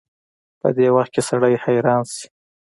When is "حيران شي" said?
1.63-2.27